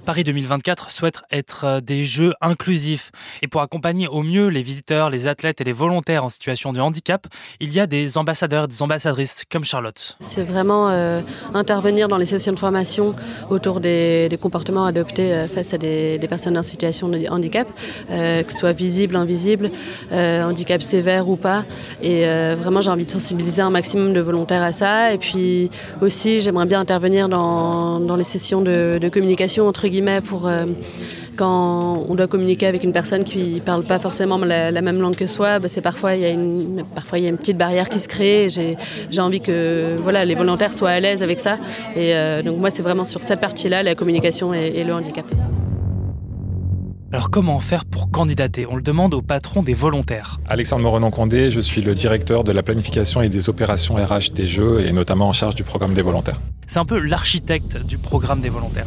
Paris 0.09 0.23
2024 0.23 0.89
souhaite 0.89 1.21
être 1.31 1.65
euh, 1.65 1.81
des 1.81 2.03
jeux 2.03 2.33
inclusifs. 2.41 3.11
Et 3.43 3.47
pour 3.47 3.61
accompagner 3.61 4.07
au 4.07 4.23
mieux 4.23 4.47
les 4.47 4.63
visiteurs, 4.63 5.11
les 5.11 5.27
athlètes 5.27 5.61
et 5.61 5.63
les 5.63 5.71
volontaires 5.71 6.23
en 6.23 6.29
situation 6.29 6.73
de 6.73 6.79
handicap, 6.79 7.27
il 7.59 7.71
y 7.71 7.79
a 7.79 7.85
des 7.85 8.17
ambassadeurs, 8.17 8.67
des 8.67 8.81
ambassadrices 8.81 9.43
comme 9.51 9.63
Charlotte. 9.63 10.17
C'est 10.19 10.41
vraiment 10.41 10.89
euh, 10.89 11.21
intervenir 11.53 12.07
dans 12.07 12.17
les 12.17 12.25
sessions 12.25 12.53
de 12.53 12.57
formation 12.57 13.13
autour 13.51 13.81
des, 13.81 14.35
comportements 14.41 14.85
adoptés 14.85 15.31
euh, 15.31 15.47
face 15.47 15.75
à 15.75 15.77
des, 15.77 16.17
personnes 16.27 16.57
en 16.57 16.63
situation 16.63 17.07
de 17.07 17.29
handicap, 17.29 17.67
que 18.07 18.51
ce 18.51 18.57
soit 18.57 18.73
visible, 18.73 19.15
invisible, 19.15 19.69
handicap 20.11 20.81
sévère 20.81 21.29
ou 21.29 21.35
pas. 21.35 21.65
Et 22.01 22.21
vraiment, 22.55 22.81
j'ai 22.81 22.91
envie 22.91 23.05
de 23.05 23.09
sensibiliser 23.09 23.61
un 23.61 23.71
maximum 23.71 24.13
de 24.13 24.21
volontaires 24.21 24.61
à 24.61 24.71
ça. 24.71 25.11
Et 25.13 25.17
puis 25.17 25.71
aussi, 26.01 26.41
j'aimerais 26.41 26.67
bien 26.67 26.79
intervenir 26.79 27.29
dans, 27.29 28.15
les 28.15 28.23
sessions 28.23 28.61
de 28.61 29.09
communication 29.11 29.67
entre 29.67 29.87
guillemets 29.87 29.99
pour 30.24 30.48
euh, 30.48 30.65
quand 31.36 32.06
on 32.08 32.15
doit 32.15 32.27
communiquer 32.27 32.68
avec 32.68 32.84
une 32.84 32.91
personne 32.91 33.24
qui 33.24 33.56
ne 33.56 33.60
parle 33.60 33.84
pas 33.84 34.00
forcément 34.00 34.38
la, 34.38 34.82
même 34.82 35.00
langue 35.00 35.15
que 35.15 35.25
soi, 35.25 35.60
bah, 35.60 35.70
c'est 35.70 35.82
parfois 35.82 36.15
il 36.15 36.22
y 36.22 36.25
a 36.25 36.29
une 36.29 36.84
parfois 36.96 37.20
il 37.20 37.24
y 37.24 37.27
a 37.27 37.29
une 37.29 37.38
petite 37.38 37.58
barrière 37.58 37.89
qui 37.89 38.00
se 38.00 38.08
crée. 38.08 38.48
J'ai 38.50 39.22
envie 39.22 39.41
que 39.41 39.98
voilà 40.01 40.25
les 40.25 40.36
volontaires 40.36 40.74
soient 40.74 40.89
à 40.89 41.00
l'aise 41.00 41.24
avec 41.24 41.39
ça. 41.39 41.58
Et 41.96 42.15
euh, 42.15 42.41
donc 42.41 42.58
moi 42.58 42.70
c'est 42.70 42.84
vraiment 42.84 43.06
sur 43.06 43.24
cette 43.24 43.39
partie-là 43.39 43.84
la 43.84 43.96
communication 43.96 44.53
et 44.53 44.84
le 44.84 44.94
handicap. 44.94 45.25
Alors 47.12 47.32
comment 47.32 47.60
faire 47.60 47.86
pour 47.86 48.12
candidater? 48.12 48.68
On 48.70 48.75
le 48.75 48.84
demande 48.84 49.15
au 49.15 49.24
patron 49.24 49.63
des 49.63 49.74
volontaires. 49.74 50.39
Alexandre 50.48 50.84
Morenon-Condé, 50.84 51.50
je 51.50 51.60
suis 51.60 51.82
le 51.82 51.96
directeur 51.96 52.44
de 52.44 52.51
la 52.51 52.62
planification 52.62 53.24
et 53.24 53.29
des 53.29 53.50
opérations 53.50 53.96
RH 53.96 54.32
des 54.36 54.46
Jeux 54.46 54.86
et 54.86 54.91
notamment 54.91 55.27
en 55.27 55.34
charge 55.34 55.56
du 55.56 55.63
programme 55.63 55.96
des 55.96 56.03
volontaires. 56.03 56.39
C'est 56.68 56.77
un 56.77 56.86
peu 56.86 57.00
l'architecte 57.00 57.84
du 57.84 57.98
programme 57.98 58.41
des 58.41 58.50
volontaires. 58.50 58.86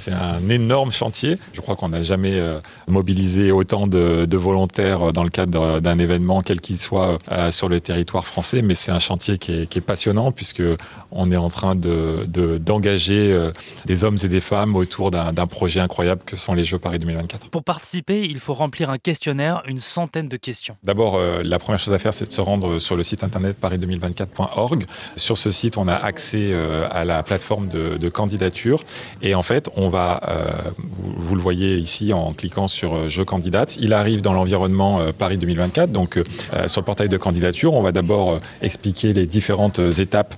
C'est 0.00 0.12
un 0.12 0.48
énorme 0.48 0.92
chantier. 0.92 1.36
Je 1.52 1.60
crois 1.60 1.76
qu'on 1.76 1.90
n'a 1.90 2.00
jamais 2.00 2.40
euh, 2.40 2.58
mobilisé 2.88 3.52
autant 3.52 3.86
de, 3.86 4.26
volontaires 4.34 5.12
dans 5.12 5.22
le 5.22 5.28
cadre 5.28 5.80
d'un 5.80 5.98
événement, 5.98 6.40
quel 6.40 6.62
qu'il 6.62 6.78
soit, 6.78 7.18
euh, 7.30 7.50
sur 7.50 7.68
le 7.68 7.82
territoire 7.82 8.26
français. 8.26 8.62
Mais 8.62 8.74
c'est 8.74 8.92
un 8.92 8.98
chantier 8.98 9.36
qui 9.36 9.52
est, 9.52 9.80
passionnant 9.80 10.32
puisque 10.32 10.62
on 11.10 11.30
est 11.30 11.36
en 11.36 11.50
train 11.50 11.74
d'engager 11.74 13.28
de, 13.28 13.32
euh, 13.34 13.52
des 13.84 14.04
hommes 14.04 14.16
et 14.22 14.28
des 14.28 14.40
femmes 14.40 14.74
autour 14.74 15.10
d'un 15.10 15.46
projet 15.46 15.80
incroyable 15.80 16.22
que 16.24 16.36
sont 16.36 16.54
les 16.54 16.64
Jeux 16.64 16.78
Paris 16.78 16.98
2024. 16.98 17.50
Pour 17.50 17.62
participer, 17.62 18.22
il 18.24 18.38
faut 18.38 18.54
remplir 18.54 18.88
un 18.88 18.98
questionnaire, 18.98 19.62
une 19.66 19.80
centaine 19.80 20.28
de 20.28 20.38
questions. 20.38 20.76
D'abord, 20.82 21.20
la 21.20 21.58
première 21.58 21.78
chose 21.78 21.92
à 21.92 21.98
faire, 21.98 22.14
c'est 22.14 22.26
de 22.26 22.32
se 22.32 22.40
rendre 22.40 22.78
sur 22.78 22.96
le 22.96 23.02
site 23.02 23.22
internet 23.22 23.56
paris2024.org. 23.62 24.86
Sur 25.16 25.36
ce 25.36 25.50
site, 25.50 25.76
on 25.76 25.88
a 25.88 25.94
accès 25.94 26.54
à 26.90 27.04
la 27.04 27.22
plateforme 27.22 27.68
de, 27.68 27.98
de 27.98 28.08
candidature 28.08 28.82
et 29.20 29.34
en 29.34 29.42
fait, 29.42 29.68
on 29.76 29.89
va, 29.90 30.20
euh, 30.28 30.70
vous, 30.96 31.34
le 31.34 31.42
voyez 31.42 31.76
ici 31.76 32.12
en 32.12 32.32
cliquant 32.32 32.68
sur 32.68 32.94
euh, 32.94 33.08
Je 33.08 33.22
candidate, 33.22 33.76
il 33.80 33.92
arrive 33.92 34.22
dans 34.22 34.32
l'environnement 34.32 35.00
euh, 35.00 35.12
Paris 35.12 35.36
2024. 35.36 35.92
Donc 35.92 36.18
sur 36.66 36.80
le 36.80 36.84
portail 36.84 37.08
de 37.08 37.16
candidature, 37.16 37.74
on 37.74 37.82
va 37.82 37.92
d'abord 37.92 38.40
expliquer 38.62 39.12
les 39.12 39.26
différentes 39.26 39.78
étapes 39.98 40.34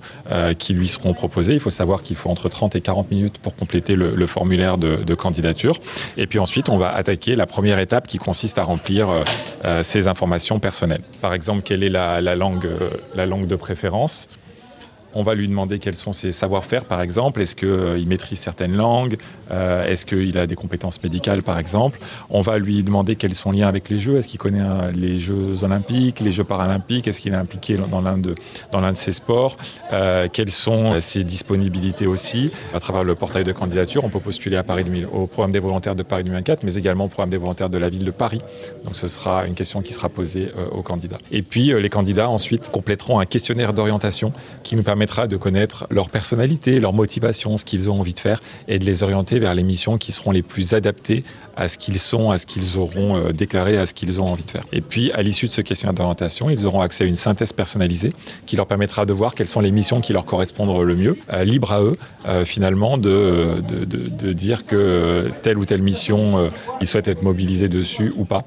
qui 0.57 0.73
lui 0.73 0.87
seront 0.87 1.13
proposées. 1.13 1.53
Il 1.53 1.59
faut 1.59 1.69
savoir 1.69 2.03
qu'il 2.03 2.15
faut 2.15 2.29
entre 2.29 2.49
30 2.49 2.75
et 2.75 2.81
40 2.81 3.11
minutes 3.11 3.37
pour 3.37 3.55
compléter 3.55 3.95
le, 3.95 4.27
formulaire 4.27 4.77
de, 4.77 5.15
candidature. 5.15 5.79
Et 6.17 6.27
puis 6.27 6.39
ensuite, 6.39 6.69
on 6.69 6.77
va 6.77 6.93
attaquer 6.93 7.35
la 7.35 7.45
première 7.45 7.79
étape 7.79 8.07
qui 8.07 8.17
consiste 8.17 8.57
à 8.57 8.63
remplir 8.63 9.23
ses 9.81 10.07
informations 10.07 10.59
personnelles. 10.59 11.03
Par 11.21 11.33
exemple, 11.33 11.61
quelle 11.63 11.83
est 11.83 11.89
la, 11.89 12.21
langue, 12.35 12.69
la 13.15 13.25
langue 13.25 13.47
de 13.47 13.55
préférence? 13.55 14.27
On 15.15 15.23
va 15.23 15.35
lui 15.35 15.47
demander 15.47 15.79
quels 15.79 15.95
sont 15.95 16.13
ses 16.13 16.31
savoir-faire, 16.31 16.85
par 16.85 17.01
exemple. 17.01 17.41
Est-ce 17.41 17.55
qu'il 17.55 17.67
euh, 17.67 18.05
maîtrise 18.05 18.39
certaines 18.39 18.75
langues? 18.75 19.17
Euh, 19.51 19.85
Est-ce 19.85 20.05
qu'il 20.05 20.37
a 20.37 20.47
des 20.47 20.55
compétences 20.55 21.01
médicales, 21.01 21.43
par 21.43 21.57
exemple? 21.57 21.99
On 22.29 22.41
va 22.41 22.57
lui 22.57 22.83
demander 22.83 23.15
quels 23.15 23.35
sont 23.35 23.43
son 23.43 23.51
lien 23.51 23.67
avec 23.67 23.89
les 23.89 23.99
Jeux. 23.99 24.15
Est-ce 24.15 24.29
qu'il 24.29 24.39
connaît 24.39 24.61
euh, 24.61 24.89
les 24.91 25.19
Jeux 25.19 25.65
olympiques, 25.65 26.21
les 26.21 26.31
Jeux 26.31 26.45
paralympiques? 26.45 27.09
Est-ce 27.09 27.19
qu'il 27.19 27.33
est 27.33 27.35
impliqué 27.35 27.75
dans 27.75 27.99
l'un 27.99 28.17
de, 28.17 28.35
dans 28.71 28.79
l'un 28.79 28.93
de 28.93 28.97
ces 28.97 29.11
sports? 29.11 29.57
Quelles 30.31 30.49
sont 30.49 31.01
ses 31.01 31.25
disponibilités 31.25 32.07
aussi? 32.07 32.51
À 32.73 32.79
travers 32.79 33.03
le 33.03 33.15
portail 33.15 33.43
de 33.43 33.51
candidature, 33.51 34.05
on 34.05 34.09
peut 34.09 34.21
postuler 34.21 34.55
à 34.55 34.63
Paris 34.63 34.85
2000, 34.85 35.07
au 35.07 35.27
programme 35.27 35.51
des 35.51 35.59
volontaires 35.59 35.95
de 35.95 36.03
Paris 36.03 36.23
2024, 36.23 36.63
mais 36.63 36.75
également 36.75 37.03
au 37.03 37.07
programme 37.09 37.31
des 37.31 37.37
volontaires 37.37 37.69
de 37.69 37.77
la 37.77 37.89
ville 37.89 38.05
de 38.05 38.11
Paris. 38.11 38.39
Donc 38.85 38.95
ce 38.95 39.07
sera 39.07 39.45
une 39.45 39.55
question 39.55 39.81
qui 39.81 39.91
sera 39.91 40.07
posée 40.07 40.53
aux 40.71 40.83
candidats. 40.83 41.17
Et 41.33 41.41
puis 41.41 41.73
les 41.77 41.89
candidats 41.89 42.29
ensuite 42.29 42.69
compléteront 42.71 43.19
un 43.19 43.25
questionnaire 43.25 43.73
d'orientation 43.73 44.31
qui 44.63 44.77
nous 44.77 44.83
permet 44.83 45.02
de 45.05 45.37
connaître 45.37 45.85
leur 45.89 46.09
personnalité, 46.09 46.79
leur 46.79 46.93
motivation, 46.93 47.57
ce 47.57 47.65
qu'ils 47.65 47.89
ont 47.89 47.99
envie 47.99 48.13
de 48.13 48.19
faire 48.19 48.41
et 48.67 48.79
de 48.79 48.85
les 48.85 49.03
orienter 49.03 49.39
vers 49.39 49.53
les 49.53 49.63
missions 49.63 49.97
qui 49.97 50.11
seront 50.11 50.31
les 50.31 50.41
plus 50.41 50.73
adaptées 50.73 51.23
à 51.55 51.67
ce 51.67 51.77
qu'ils 51.77 51.99
sont, 51.99 52.31
à 52.31 52.37
ce 52.37 52.45
qu'ils 52.45 52.77
auront 52.77 53.17
euh, 53.17 53.31
déclaré, 53.31 53.77
à 53.77 53.85
ce 53.85 53.93
qu'ils 53.93 54.19
ont 54.19 54.25
envie 54.25 54.43
de 54.43 54.51
faire. 54.51 54.65
Et 54.71 54.81
puis, 54.81 55.11
à 55.11 55.21
l'issue 55.21 55.47
de 55.47 55.51
ce 55.51 55.61
questionnaire 55.61 55.93
d'orientation, 55.93 56.49
ils 56.49 56.65
auront 56.65 56.81
accès 56.81 57.03
à 57.03 57.07
une 57.07 57.15
synthèse 57.15 57.53
personnalisée 57.53 58.13
qui 58.45 58.55
leur 58.55 58.65
permettra 58.65 59.05
de 59.05 59.13
voir 59.13 59.35
quelles 59.35 59.47
sont 59.47 59.59
les 59.59 59.71
missions 59.71 60.01
qui 60.01 60.13
leur 60.13 60.25
correspondent 60.25 60.81
le 60.81 60.95
mieux. 60.95 61.17
Euh, 61.31 61.43
libre 61.43 61.71
à 61.71 61.81
eux, 61.81 61.95
euh, 62.27 62.45
finalement, 62.45 62.97
de, 62.97 63.61
de, 63.67 63.85
de, 63.85 64.33
dire 64.33 64.65
que 64.65 65.29
telle 65.43 65.57
ou 65.57 65.65
telle 65.65 65.83
mission, 65.83 66.51
ils 66.81 66.87
souhaitent 66.87 67.07
être 67.07 67.21
mobilisés 67.21 67.69
dessus 67.69 68.11
ou 68.15 68.25
pas, 68.25 68.43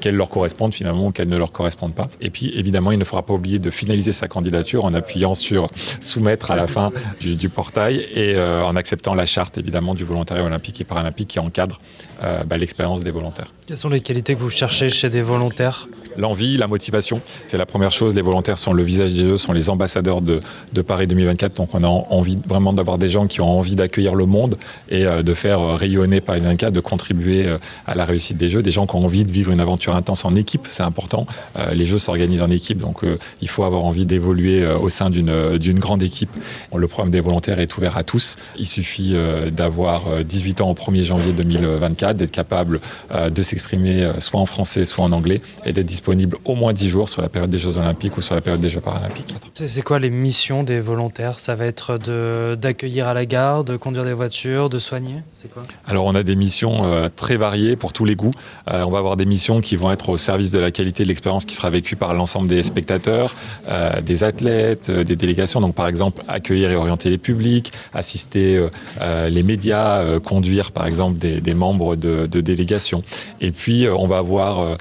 qu'elles 0.00 0.16
leur 0.16 0.28
correspondent 0.28 0.74
finalement 0.74 1.06
ou 1.06 1.10
qu'elles 1.10 1.28
ne 1.28 1.36
leur 1.36 1.52
correspondent 1.52 1.94
pas. 1.94 2.10
Et 2.20 2.28
puis, 2.28 2.52
évidemment, 2.54 2.92
il 2.92 2.98
ne 2.98 3.04
faudra 3.04 3.22
pas 3.22 3.32
oublier 3.32 3.58
de 3.58 3.70
finaliser 3.70 4.12
sa 4.12 4.28
candidature 4.28 4.84
en 4.84 4.92
appuyant 4.92 5.34
sur 5.34 5.68
soumettre 6.00 6.50
à 6.50 6.56
la 6.56 6.66
fin 6.66 6.90
du, 7.20 7.48
portail 7.48 8.06
et 8.14 8.38
en 8.38 8.76
acceptant 8.76 9.14
la 9.14 9.26
charte, 9.26 9.58
évidemment, 9.58 9.94
du 9.94 10.04
volontariat 10.04 10.44
olympique 10.44 10.80
et 10.80 10.84
paralympique 10.84 11.28
qui 11.28 11.38
encadre 11.38 11.80
euh, 12.22 12.44
bah, 12.44 12.56
l'expérience 12.56 13.02
des 13.02 13.10
volontaires. 13.10 13.52
Quelles 13.66 13.76
sont 13.76 13.88
les 13.88 14.00
qualités 14.00 14.34
que 14.34 14.40
vous 14.40 14.50
cherchez 14.50 14.88
chez 14.88 15.10
des 15.10 15.22
volontaires? 15.22 15.88
L'envie, 16.18 16.56
la 16.56 16.66
motivation, 16.66 17.20
c'est 17.46 17.58
la 17.58 17.66
première 17.66 17.92
chose. 17.92 18.14
Les 18.14 18.22
volontaires 18.22 18.58
sont 18.58 18.72
le 18.72 18.82
visage 18.82 19.12
des 19.12 19.24
Jeux, 19.24 19.36
sont 19.36 19.52
les 19.52 19.70
ambassadeurs 19.70 20.20
de, 20.20 20.40
Paris 20.82 21.06
2024. 21.06 21.54
Donc 21.54 21.70
on 21.74 21.82
a 21.82 21.88
envie 21.88 22.38
vraiment 22.46 22.72
d'avoir 22.72 22.98
des 22.98 23.08
gens 23.08 23.26
qui 23.26 23.40
ont 23.40 23.58
envie 23.58 23.74
d'accueillir 23.74 24.14
le 24.14 24.26
monde 24.26 24.56
et 24.88 25.06
euh, 25.06 25.22
de 25.22 25.34
faire 25.34 25.60
euh, 25.60 25.74
rayonner 25.74 26.20
Paris 26.20 26.40
2024, 26.40 26.72
de 26.72 26.80
contribuer 26.80 27.46
à 27.86 27.94
la 27.94 28.04
réussite 28.04 28.36
des 28.36 28.48
Jeux. 28.48 28.62
Des 28.62 28.70
gens 28.70 28.86
qui 28.86 28.96
ont 28.96 29.04
envie 29.04 29.24
de 29.24 29.32
vivre 29.32 29.50
une 29.50 29.60
aventure 29.60 29.94
intense 29.94 30.24
en 30.24 30.34
équipe, 30.34 30.68
c'est 30.70 30.82
important. 30.82 31.26
Les 31.72 31.86
Jeux 31.86 31.98
s'organisent 31.98 32.42
en 32.42 32.50
équipe, 32.50 32.78
donc 32.78 33.02
il 33.40 33.48
faut 33.48 33.64
avoir 33.64 33.84
envie 33.84 34.06
d'évoluer 34.06 34.66
au 34.66 34.88
sein 34.88 35.10
d'une 35.10 35.78
grande 35.78 36.02
équipe. 36.02 36.30
Le 36.74 36.88
programme 36.88 37.10
des 37.10 37.20
volontaires 37.20 37.60
est 37.60 37.76
ouvert 37.76 37.96
à 37.96 38.02
tous. 38.02 38.36
Il 38.58 38.66
suffit 38.66 39.14
d'avoir 39.50 40.24
18 40.24 40.60
ans 40.60 40.70
au 40.70 40.74
1er 40.74 41.02
janvier 41.02 41.32
2024, 41.32 42.16
d'être 42.16 42.30
capable 42.30 42.80
de 43.12 43.42
s'exprimer 43.42 44.10
soit 44.18 44.40
en 44.40 44.46
français, 44.46 44.84
soit 44.84 45.04
en 45.04 45.12
anglais 45.12 45.40
et 45.64 45.72
d'être 45.72 45.86
disponible 45.86 46.05
disponible 46.06 46.38
au 46.44 46.54
moins 46.54 46.72
10 46.72 46.88
jours 46.88 47.08
sur 47.08 47.20
la 47.20 47.28
période 47.28 47.50
des 47.50 47.58
Jeux 47.58 47.78
Olympiques 47.78 48.16
ou 48.16 48.20
sur 48.20 48.36
la 48.36 48.40
période 48.40 48.60
des 48.60 48.68
Jeux 48.68 48.80
Paralympiques. 48.80 49.34
C'est 49.54 49.82
quoi 49.82 49.98
les 49.98 50.10
missions 50.10 50.62
des 50.62 50.78
volontaires? 50.78 51.40
Ça 51.40 51.56
va 51.56 51.66
être 51.66 51.98
d'accueillir 52.54 53.08
à 53.08 53.14
la 53.14 53.26
gare, 53.26 53.64
de 53.64 53.76
conduire 53.76 54.04
des 54.04 54.12
voitures, 54.12 54.68
de 54.68 54.78
soigner? 54.78 55.22
Quoi? 55.52 55.64
Alors 55.86 56.04
on 56.06 56.14
a 56.14 56.22
des 56.22 56.36
missions 56.36 56.84
euh, 56.84 57.08
très 57.14 57.36
variées 57.36 57.76
pour 57.76 57.92
tous 57.92 58.04
les 58.04 58.14
goûts. 58.14 58.32
Euh, 58.70 58.84
on 58.84 58.90
va 58.90 58.98
avoir 58.98 59.16
des 59.16 59.24
missions 59.24 59.60
qui 59.60 59.74
vont 59.74 59.90
être 59.90 60.08
au 60.08 60.16
service 60.16 60.50
de 60.52 60.58
la 60.60 60.70
qualité 60.70 61.02
de 61.02 61.08
l'expérience 61.08 61.44
qui 61.44 61.54
sera 61.54 61.70
vécue 61.70 61.96
par 61.96 62.14
l'ensemble 62.14 62.48
des 62.48 62.62
spectateurs, 62.62 63.34
euh, 63.68 64.00
des 64.00 64.22
athlètes, 64.22 64.90
des 64.90 65.16
délégations. 65.16 65.60
Donc 65.60 65.74
par 65.74 65.88
exemple 65.88 66.22
accueillir 66.28 66.70
et 66.70 66.76
orienter 66.76 67.10
les 67.10 67.18
publics, 67.18 67.72
assister 67.94 68.64
les 69.28 69.42
médias, 69.42 70.20
conduire 70.20 70.72
par 70.72 70.86
exemple 70.86 71.18
des, 71.18 71.40
des 71.40 71.54
membres 71.54 71.96
de, 71.96 72.26
de 72.26 72.40
délégations. 72.40 73.02
Et 73.40 73.50
puis 73.50 73.88
on 73.88 74.06
va 74.06 74.18
avoir 74.18 74.76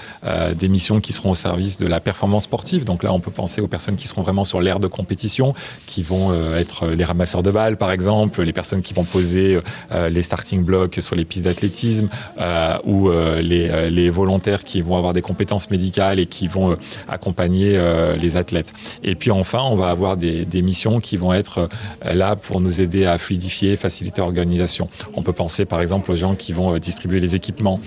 des 0.56 0.68
missions 0.68 1.00
qui 1.00 1.14
seront 1.16 1.32
au 1.32 1.36
service 1.36 1.78
de 1.78 1.88
la 1.88 2.00
performance 2.00 2.44
sportive. 2.44 2.86
Donc 2.86 3.04
là, 3.04 3.12
on 3.12 3.20
peut 3.20 3.32
penser 3.32 3.62
aux 3.62 3.68
personnes 3.68 3.96
qui 3.96 4.08
seront 4.08 4.22
vraiment 4.22 4.44
sur 4.44 4.62
l'aire 4.62 4.80
de 4.80 4.88
compétition, 4.88 5.54
qui 5.86 6.04
vont 6.04 6.32
euh, 6.32 6.60
être 6.60 6.88
les 6.88 7.04
ramasseurs 7.04 7.44
de 7.44 7.52
balles, 7.52 7.78
par 7.78 7.92
exemple, 7.92 8.44
les 8.44 8.54
personnes 8.54 8.82
qui 8.82 8.94
vont 8.94 9.04
poser 9.04 9.60
euh, 9.92 10.10
les 10.10 10.22
starting 10.22 10.64
blocks 10.64 10.98
sur 11.00 11.16
les 11.16 11.26
pistes 11.26 11.46
d'athlétisme, 11.46 12.10
euh, 12.40 12.78
ou 12.86 13.10
les, 13.10 13.90
les, 13.90 14.10
volontaires 14.10 14.64
qui 14.64 14.82
vont 14.82 14.98
avoir 14.98 15.14
des 15.14 15.22
compétences 15.22 15.70
médicales 15.70 16.20
et 16.20 16.26
qui 16.26 16.48
vont 16.48 16.78
accompagner 17.08 17.80
les 18.18 18.38
athlètes. 18.38 18.74
Et 19.04 19.16
puis 19.16 19.32
enfin, 19.32 19.62
on 19.64 19.76
va 19.76 19.90
avoir 19.90 20.18
des, 20.18 20.46
des 20.46 20.62
missions 20.62 21.00
qui 21.00 21.18
vont 21.18 21.34
être 21.34 21.70
là 22.04 22.36
pour 22.36 22.62
nous 22.62 22.82
aider 22.82 23.06
à 23.06 23.18
fluidifier, 23.18 23.76
faciliter 23.76 24.22
l'organisation. 24.22 24.90
On 25.14 25.24
peut 25.24 25.34
penser 25.34 25.66
par 25.66 25.82
exemple 25.82 26.12
aux 26.12 26.16
gens 26.16 26.36
qui 26.36 26.54
vont 26.54 26.78
distribuer 26.78 27.20
les 27.20 27.36
équipements 27.36 27.80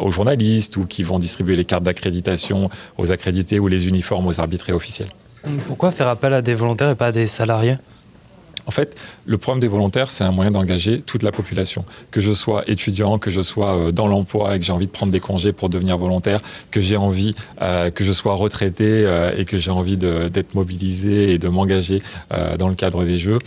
aux 0.00 0.10
journalistes 0.10 0.76
ou 0.76 0.86
qui 0.86 1.02
vont 1.02 1.18
distribuer 1.18 1.56
les 1.56 1.64
cartes 1.64 1.84
d'accréditation 1.84 2.53
aux 2.98 3.12
accrédités 3.12 3.58
ou 3.58 3.68
les 3.68 3.88
uniformes 3.88 4.26
aux 4.26 4.40
arbitres 4.40 4.72
officiels. 4.72 5.10
Pourquoi 5.66 5.92
faire 5.92 6.08
appel 6.08 6.32
à 6.34 6.42
des 6.42 6.54
volontaires 6.54 6.90
et 6.90 6.94
pas 6.94 7.08
à 7.08 7.12
des 7.12 7.26
salariés? 7.26 7.76
En 8.66 8.70
fait, 8.70 8.96
le 9.26 9.38
programme 9.38 9.60
des 9.60 9.68
volontaires, 9.68 10.10
c'est 10.10 10.24
un 10.24 10.32
moyen 10.32 10.50
d'engager 10.50 11.00
toute 11.00 11.22
la 11.22 11.32
population. 11.32 11.84
Que 12.10 12.20
je 12.20 12.32
sois 12.32 12.64
étudiant, 12.66 13.18
que 13.18 13.30
je 13.30 13.42
sois 13.42 13.76
euh, 13.76 13.92
dans 13.92 14.06
l'emploi 14.06 14.56
et 14.56 14.58
que 14.58 14.64
j'ai 14.64 14.72
envie 14.72 14.86
de 14.86 14.92
prendre 14.92 15.12
des 15.12 15.20
congés 15.20 15.52
pour 15.52 15.68
devenir 15.68 15.98
volontaire, 15.98 16.40
que 16.70 16.80
j'ai 16.80 16.96
envie, 16.96 17.34
euh, 17.60 17.90
que 17.90 18.04
je 18.04 18.12
sois 18.12 18.34
retraité 18.34 18.84
euh, 18.84 19.36
et 19.36 19.44
que 19.44 19.58
j'ai 19.58 19.70
envie 19.70 19.96
d'être 19.96 20.54
mobilisé 20.54 21.32
et 21.32 21.38
de 21.38 21.48
m'engager 21.48 22.02
dans 22.58 22.68
le 22.68 22.74
cadre 22.74 23.04
des 23.04 23.16
Jeux, 23.16 23.38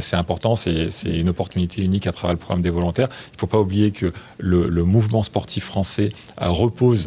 c'est 0.00 0.16
important, 0.16 0.56
c'est 0.56 0.88
une 1.04 1.28
opportunité 1.28 1.82
unique 1.82 2.06
à 2.06 2.12
travers 2.12 2.32
le 2.32 2.38
programme 2.38 2.62
des 2.62 2.70
volontaires. 2.70 3.08
Il 3.32 3.36
ne 3.36 3.40
faut 3.40 3.46
pas 3.46 3.58
oublier 3.58 3.90
que 3.90 4.12
le, 4.38 4.68
mouvement 4.84 5.22
sportif 5.22 5.64
français 5.64 6.10
repose 6.38 7.06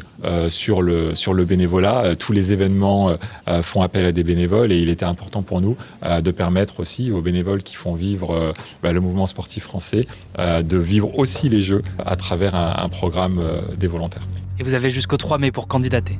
sur 0.49 0.81
le 0.81 1.45
bénévolat. 1.45 2.15
tous 2.17 2.33
les 2.33 2.51
événements 2.51 3.15
font 3.61 3.81
appel 3.81 4.05
à 4.05 4.11
des 4.11 4.23
bénévoles 4.23 4.71
et 4.71 4.77
il 4.77 4.89
était 4.89 5.05
important 5.05 5.41
pour 5.43 5.61
nous 5.61 5.75
de 6.03 6.31
permettre 6.31 6.79
aussi 6.79 7.11
aux 7.11 7.21
bénévoles 7.21 7.40
qui 7.63 7.75
font 7.75 7.93
vivre 7.93 8.33
euh, 8.33 8.53
bah, 8.83 8.91
le 8.91 8.99
mouvement 8.99 9.27
sportif 9.27 9.63
français, 9.63 10.05
euh, 10.39 10.61
de 10.61 10.77
vivre 10.77 11.17
aussi 11.17 11.49
les 11.49 11.61
Jeux 11.61 11.81
à 11.99 12.15
travers 12.15 12.55
un, 12.55 12.89
programme 12.89 13.39
euh, 13.39 13.61
des 13.77 13.87
volontaires. 13.87 14.27
Et 14.59 14.63
vous 14.63 14.73
avez 14.73 14.89
jusqu'au 14.89 15.17
3 15.17 15.37
mai 15.37 15.51
pour 15.51 15.67
candidater. 15.67 16.17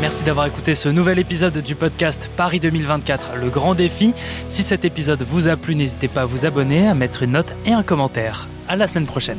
Merci 0.00 0.22
d'avoir 0.22 0.46
écouté 0.46 0.74
ce 0.74 0.88
nouvel 0.88 1.18
épisode 1.18 1.58
du 1.58 1.74
podcast 1.74 2.30
Paris 2.36 2.60
2024, 2.60 3.32
le 3.40 3.48
grand 3.48 3.74
défi. 3.74 4.14
Si 4.46 4.62
cet 4.62 4.84
épisode 4.84 5.22
vous 5.22 5.48
a 5.48 5.56
plu, 5.56 5.74
n'hésitez 5.74 6.08
pas 6.08 6.22
à 6.22 6.24
vous 6.24 6.46
abonner, 6.46 6.86
à 6.86 6.94
mettre 6.94 7.24
une 7.24 7.32
note 7.32 7.52
et 7.66 7.72
un 7.72 7.82
commentaire. 7.82 8.46
À 8.68 8.76
la 8.76 8.86
semaine 8.86 9.06
prochaine. 9.06 9.38